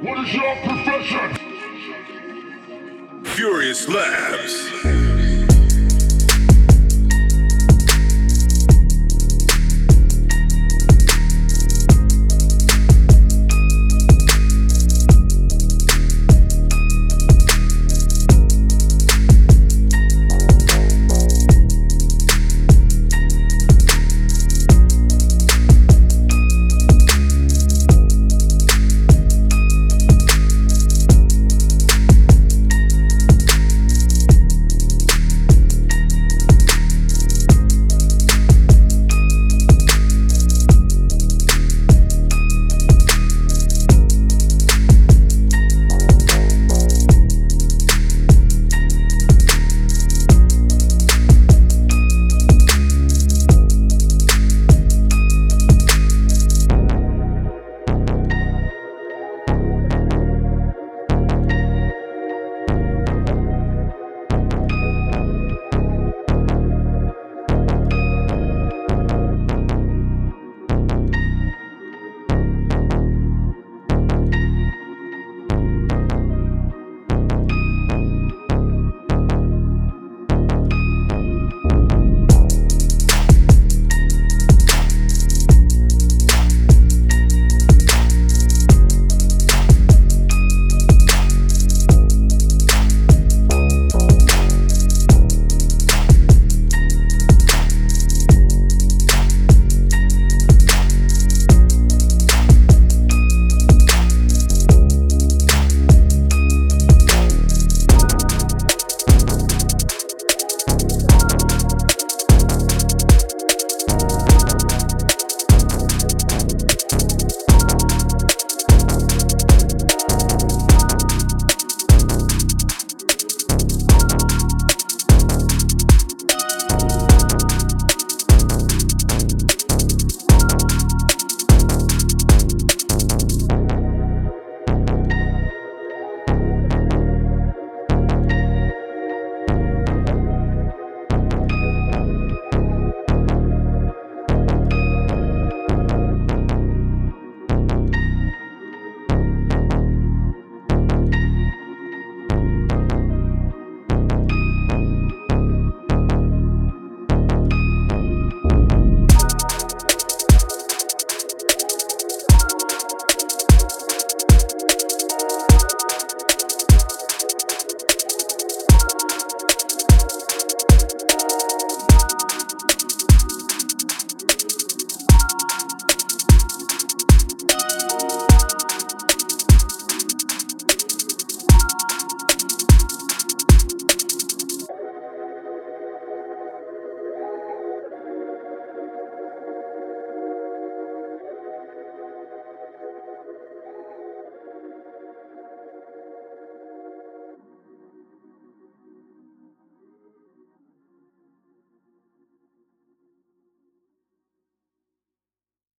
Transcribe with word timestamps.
What 0.00 0.24
is 0.24 0.32
your 0.32 0.54
profession? 0.62 1.34
Furious 3.24 3.88
Labs. 3.88 5.07